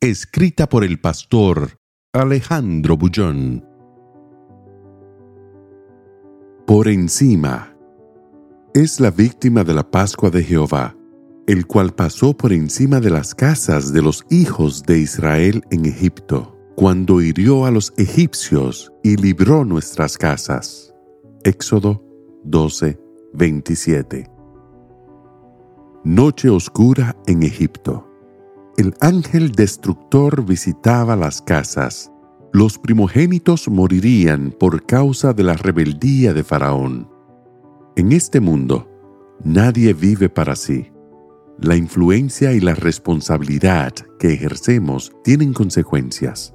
[0.00, 1.80] Escrita por el pastor
[2.12, 3.66] Alejandro Bullón.
[6.68, 7.76] Por encima.
[8.74, 10.94] Es la víctima de la Pascua de Jehová,
[11.48, 16.56] el cual pasó por encima de las casas de los hijos de Israel en Egipto,
[16.76, 20.94] cuando hirió a los egipcios y libró nuestras casas.
[21.42, 22.04] Éxodo
[22.44, 23.00] 12,
[23.34, 24.30] 27.
[26.04, 28.07] Noche oscura en Egipto.
[28.78, 32.12] El ángel destructor visitaba las casas.
[32.52, 37.10] Los primogénitos morirían por causa de la rebeldía de Faraón.
[37.96, 38.88] En este mundo,
[39.42, 40.92] nadie vive para sí.
[41.58, 46.54] La influencia y la responsabilidad que ejercemos tienen consecuencias,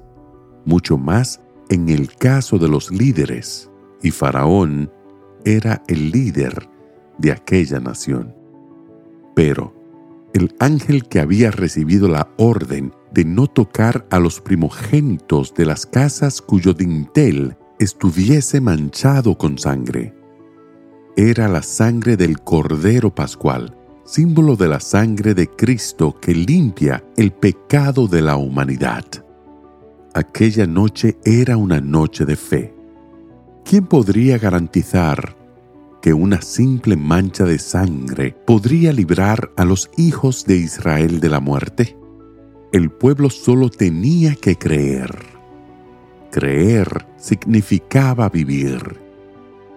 [0.64, 3.70] mucho más en el caso de los líderes,
[4.02, 4.90] y Faraón
[5.44, 6.70] era el líder
[7.18, 8.34] de aquella nación.
[9.34, 9.83] Pero
[10.34, 15.86] el ángel que había recibido la orden de no tocar a los primogénitos de las
[15.86, 20.12] casas cuyo dintel estuviese manchado con sangre.
[21.16, 27.32] Era la sangre del Cordero Pascual, símbolo de la sangre de Cristo que limpia el
[27.32, 29.04] pecado de la humanidad.
[30.14, 32.74] Aquella noche era una noche de fe.
[33.64, 35.43] ¿Quién podría garantizar
[36.04, 41.40] que una simple mancha de sangre podría librar a los hijos de Israel de la
[41.40, 41.96] muerte?
[42.74, 45.16] El pueblo solo tenía que creer.
[46.30, 49.00] Creer significaba vivir.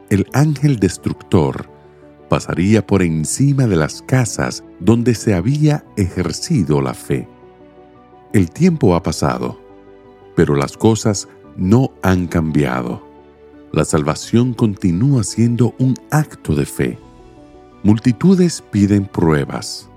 [0.09, 1.69] El ángel destructor
[2.27, 7.25] pasaría por encima de las casas donde se había ejercido la fe.
[8.33, 9.61] El tiempo ha pasado,
[10.35, 13.06] pero las cosas no han cambiado
[13.71, 16.97] la salvación continúa siendo un acto de fe.
[17.83, 19.89] Multitudes piden pruebas.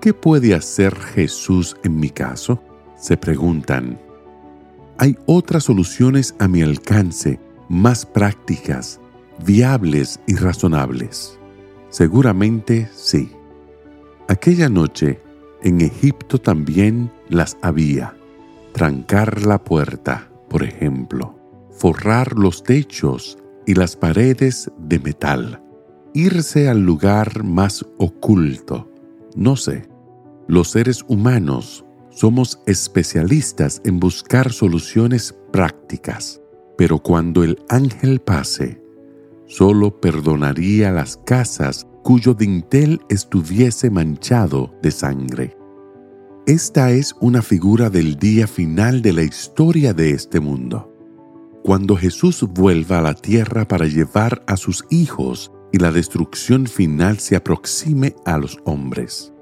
[0.00, 2.62] ¿Qué puede hacer Jesús en mi caso?
[2.98, 3.98] Se preguntan.
[4.98, 9.00] Hay otras soluciones a mi alcance, más prácticas,
[9.44, 11.38] viables y razonables.
[11.90, 13.30] Seguramente sí.
[14.28, 15.20] Aquella noche,
[15.62, 18.14] en Egipto también las había.
[18.72, 21.35] Trancar la puerta, por ejemplo
[21.78, 25.62] forrar los techos y las paredes de metal,
[26.14, 28.90] irse al lugar más oculto.
[29.34, 29.86] No sé,
[30.48, 36.40] los seres humanos somos especialistas en buscar soluciones prácticas,
[36.78, 38.80] pero cuando el ángel pase,
[39.46, 45.56] solo perdonaría las casas cuyo dintel estuviese manchado de sangre.
[46.46, 50.95] Esta es una figura del día final de la historia de este mundo
[51.66, 57.18] cuando Jesús vuelva a la tierra para llevar a sus hijos y la destrucción final
[57.18, 59.32] se aproxime a los hombres.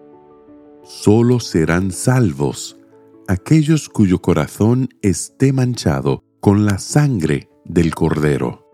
[0.85, 2.79] Solo serán salvos
[3.29, 8.67] aquellos cuyo corazón esté manchado con la sangre del Cordero.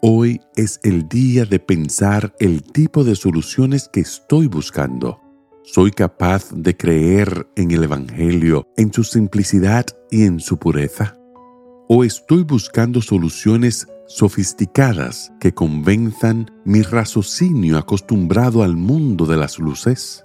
[0.00, 5.20] Hoy es el día de pensar el tipo de soluciones que estoy buscando.
[5.62, 11.21] ¿Soy capaz de creer en el Evangelio, en su simplicidad y en su pureza?
[11.88, 20.24] ¿O estoy buscando soluciones sofisticadas que convenzan mi raciocinio acostumbrado al mundo de las luces?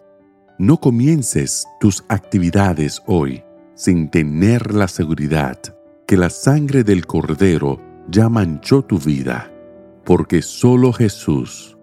[0.59, 5.59] No comiences tus actividades hoy sin tener la seguridad
[6.07, 9.51] que la sangre del Cordero ya manchó tu vida,
[10.05, 11.77] porque solo Jesús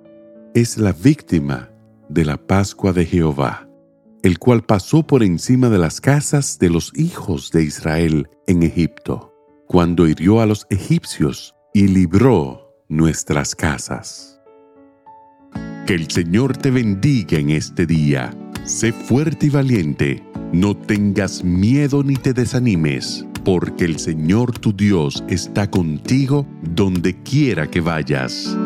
[0.54, 1.70] es la víctima
[2.08, 3.68] de la Pascua de Jehová,
[4.22, 9.33] el cual pasó por encima de las casas de los hijos de Israel en Egipto
[9.66, 14.40] cuando hirió a los egipcios y libró nuestras casas.
[15.86, 18.34] Que el Señor te bendiga en este día.
[18.64, 20.22] Sé fuerte y valiente.
[20.52, 27.70] No tengas miedo ni te desanimes, porque el Señor tu Dios está contigo donde quiera
[27.70, 28.56] que vayas.